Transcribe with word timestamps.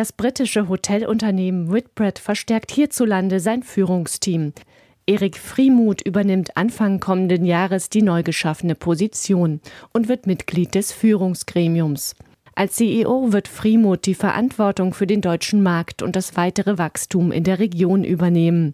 Das 0.00 0.14
britische 0.14 0.66
Hotelunternehmen 0.66 1.70
Whitbread 1.70 2.18
verstärkt 2.18 2.70
hierzulande 2.70 3.38
sein 3.38 3.62
Führungsteam. 3.62 4.54
Erik 5.04 5.36
Friemuth 5.36 6.00
übernimmt 6.00 6.56
Anfang 6.56 7.00
kommenden 7.00 7.44
Jahres 7.44 7.90
die 7.90 8.00
neu 8.00 8.22
geschaffene 8.22 8.74
Position 8.74 9.60
und 9.92 10.08
wird 10.08 10.26
Mitglied 10.26 10.74
des 10.74 10.90
Führungsgremiums. 10.92 12.14
Als 12.54 12.76
CEO 12.76 13.34
wird 13.34 13.46
Friemuth 13.46 14.06
die 14.06 14.14
Verantwortung 14.14 14.94
für 14.94 15.06
den 15.06 15.20
deutschen 15.20 15.62
Markt 15.62 16.00
und 16.00 16.16
das 16.16 16.34
weitere 16.34 16.78
Wachstum 16.78 17.30
in 17.30 17.44
der 17.44 17.58
Region 17.58 18.02
übernehmen. 18.02 18.72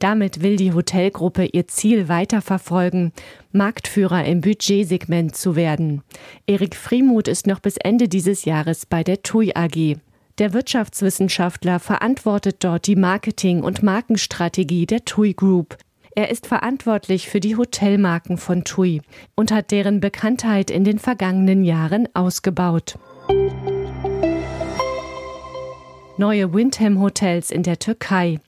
Damit 0.00 0.42
will 0.42 0.56
die 0.56 0.72
Hotelgruppe 0.72 1.44
ihr 1.44 1.68
Ziel 1.68 2.08
weiterverfolgen, 2.08 3.12
Marktführer 3.52 4.24
im 4.24 4.40
Budgetsegment 4.40 5.36
zu 5.36 5.54
werden. 5.54 6.02
Erik 6.48 6.74
Friemuth 6.74 7.28
ist 7.28 7.46
noch 7.46 7.60
bis 7.60 7.76
Ende 7.76 8.08
dieses 8.08 8.44
Jahres 8.44 8.84
bei 8.84 9.04
der 9.04 9.22
TUI 9.22 9.52
AG. 9.54 10.00
Der 10.38 10.52
Wirtschaftswissenschaftler 10.52 11.80
verantwortet 11.80 12.56
dort 12.60 12.86
die 12.86 12.96
Marketing- 12.96 13.62
und 13.62 13.82
Markenstrategie 13.82 14.84
der 14.84 15.06
TUI 15.06 15.32
Group. 15.32 15.78
Er 16.14 16.28
ist 16.28 16.46
verantwortlich 16.46 17.30
für 17.30 17.40
die 17.40 17.56
Hotelmarken 17.56 18.36
von 18.36 18.62
TUI 18.62 19.00
und 19.34 19.50
hat 19.50 19.70
deren 19.70 20.00
Bekanntheit 20.00 20.70
in 20.70 20.84
den 20.84 20.98
vergangenen 20.98 21.64
Jahren 21.64 22.06
ausgebaut. 22.14 22.98
Neue 26.18 26.52
Windham 26.52 27.00
Hotels 27.00 27.50
in 27.50 27.62
der 27.62 27.78
Türkei. 27.78 28.38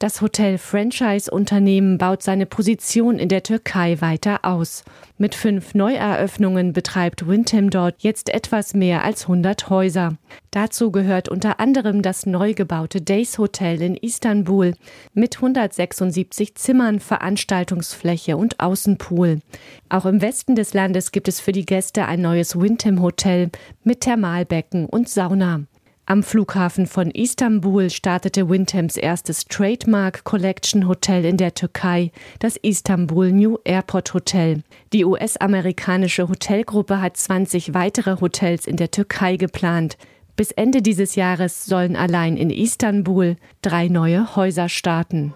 Das 0.00 0.20
Hotel-Franchise-Unternehmen 0.20 1.98
baut 1.98 2.22
seine 2.22 2.46
Position 2.46 3.18
in 3.18 3.28
der 3.28 3.42
Türkei 3.42 4.00
weiter 4.00 4.44
aus. 4.44 4.84
Mit 5.16 5.34
fünf 5.34 5.74
Neueröffnungen 5.74 6.72
betreibt 6.72 7.26
Windham 7.26 7.68
dort 7.70 7.96
jetzt 7.98 8.28
etwas 8.32 8.74
mehr 8.74 9.02
als 9.02 9.22
100 9.22 9.70
Häuser. 9.70 10.16
Dazu 10.52 10.92
gehört 10.92 11.28
unter 11.28 11.58
anderem 11.58 12.02
das 12.02 12.26
neu 12.26 12.54
gebaute 12.54 13.00
Days 13.00 13.38
Hotel 13.38 13.82
in 13.82 13.96
Istanbul 13.96 14.74
mit 15.14 15.34
176 15.34 16.54
Zimmern, 16.54 17.00
Veranstaltungsfläche 17.00 18.36
und 18.36 18.60
Außenpool. 18.60 19.40
Auch 19.88 20.06
im 20.06 20.22
Westen 20.22 20.54
des 20.54 20.74
Landes 20.74 21.10
gibt 21.10 21.26
es 21.26 21.40
für 21.40 21.52
die 21.52 21.66
Gäste 21.66 22.06
ein 22.06 22.22
neues 22.22 22.56
Windham 22.56 23.02
Hotel 23.02 23.50
mit 23.82 24.02
Thermalbecken 24.02 24.86
und 24.86 25.08
Sauna. 25.08 25.62
Am 26.10 26.22
Flughafen 26.22 26.86
von 26.86 27.10
Istanbul 27.10 27.90
startete 27.90 28.48
Windhams 28.48 28.96
erstes 28.96 29.44
Trademark 29.44 30.24
Collection 30.24 30.88
Hotel 30.88 31.26
in 31.26 31.36
der 31.36 31.52
Türkei, 31.52 32.12
das 32.38 32.56
Istanbul 32.56 33.30
New 33.30 33.58
Airport 33.64 34.14
Hotel. 34.14 34.62
Die 34.94 35.04
US-amerikanische 35.04 36.26
Hotelgruppe 36.30 37.02
hat 37.02 37.18
20 37.18 37.74
weitere 37.74 38.22
Hotels 38.22 38.66
in 38.66 38.76
der 38.76 38.90
Türkei 38.90 39.36
geplant. 39.36 39.98
Bis 40.34 40.50
Ende 40.50 40.80
dieses 40.80 41.14
Jahres 41.14 41.66
sollen 41.66 41.94
allein 41.94 42.38
in 42.38 42.48
Istanbul 42.48 43.36
drei 43.60 43.88
neue 43.88 44.34
Häuser 44.34 44.70
starten. 44.70 45.34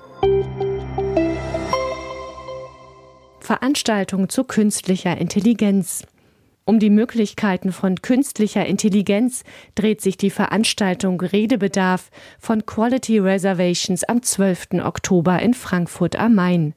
Veranstaltung 3.40 4.30
zu 4.30 4.44
künstlicher 4.44 5.18
Intelligenz. 5.18 6.06
Um 6.64 6.78
die 6.78 6.90
Möglichkeiten 6.90 7.72
von 7.72 8.02
künstlicher 8.02 8.64
Intelligenz 8.64 9.42
dreht 9.74 10.00
sich 10.00 10.16
die 10.16 10.30
Veranstaltung 10.30 11.20
Redebedarf 11.20 12.10
von 12.38 12.64
Quality 12.66 13.18
Reservations 13.18 14.04
am 14.04 14.22
12. 14.22 14.74
Oktober 14.84 15.40
in 15.40 15.54
Frankfurt 15.54 16.14
am 16.14 16.36
Main. 16.36 16.74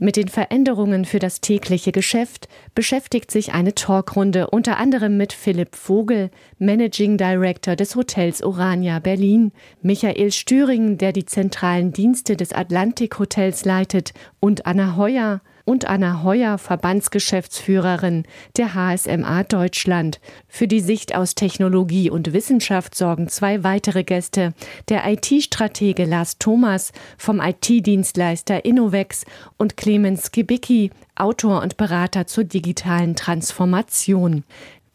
Mit 0.00 0.16
den 0.16 0.28
Veränderungen 0.28 1.04
für 1.04 1.18
das 1.18 1.40
tägliche 1.40 1.90
Geschäft 1.90 2.48
beschäftigt 2.74 3.32
sich 3.32 3.52
eine 3.52 3.74
Talkrunde 3.74 4.48
unter 4.48 4.78
anderem 4.78 5.16
mit 5.16 5.32
Philipp 5.32 5.74
Vogel, 5.74 6.30
Managing 6.58 7.18
Director 7.18 7.74
des 7.74 7.96
Hotels 7.96 8.42
Orania 8.42 9.00
Berlin, 9.00 9.50
Michael 9.82 10.30
Stüring, 10.30 10.98
der 10.98 11.12
die 11.12 11.26
zentralen 11.26 11.92
Dienste 11.92 12.36
des 12.36 12.52
Atlantik 12.52 13.18
Hotels 13.18 13.64
leitet, 13.64 14.14
und 14.38 14.66
Anna 14.66 14.94
Heuer, 14.96 15.42
und 15.68 15.84
Anna 15.84 16.22
Heuer, 16.22 16.56
Verbandsgeschäftsführerin 16.56 18.24
der 18.56 18.74
HSMA 18.74 19.44
Deutschland. 19.44 20.18
Für 20.48 20.66
die 20.66 20.80
Sicht 20.80 21.14
aus 21.14 21.34
Technologie 21.34 22.08
und 22.08 22.32
Wissenschaft 22.32 22.94
sorgen 22.94 23.28
zwei 23.28 23.64
weitere 23.64 24.02
Gäste, 24.02 24.54
der 24.88 25.06
IT-Stratege 25.06 26.06
Lars 26.06 26.38
Thomas 26.38 26.92
vom 27.18 27.40
IT-Dienstleister 27.40 28.64
Innovex 28.64 29.26
und 29.58 29.76
Clemens 29.76 30.32
Gibicki, 30.32 30.90
Autor 31.16 31.60
und 31.60 31.76
Berater 31.76 32.26
zur 32.26 32.44
digitalen 32.44 33.14
Transformation. 33.14 34.44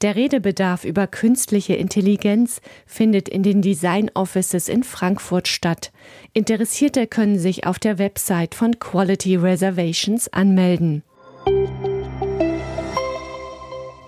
Der 0.04 0.18
Redebedarf 0.18 0.84
über 0.84 1.08
künstliche 1.08 1.76
Intelligenz 1.76 2.60
findet 2.86 3.30
in 3.30 3.42
den 3.42 3.62
Design 3.62 4.12
Offices 4.14 4.68
in 4.68 4.84
Frankfurt 4.84 5.48
statt. 5.48 5.94
Interessierte 6.34 7.08
können 7.08 7.40
sich 7.40 7.66
auf 7.66 7.80
der 7.80 8.00
Website 8.00 8.54
von 8.54 8.78
Quality 8.80 9.38
Reservations 9.38 10.28
anmelden. 10.34 11.04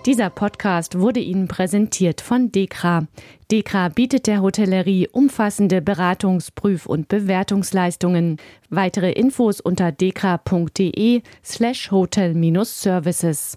Dieser 0.04 0.28
Podcast 0.28 0.98
wurde 0.98 1.20
Ihnen 1.20 1.48
präsentiert 1.48 2.20
von 2.20 2.52
Dekra. 2.52 3.06
Dekra 3.50 3.88
bietet 3.88 4.26
der 4.26 4.42
Hotellerie 4.42 5.08
umfassende 5.08 5.80
Beratungs-, 5.80 6.50
Prüf- 6.50 6.84
und 6.84 7.08
Bewertungsleistungen. 7.08 8.36
Weitere 8.68 9.12
Infos 9.12 9.62
unter 9.62 9.92
dekra.de 9.92 11.22
slash 11.42 11.90
hotel-services. 11.90 13.56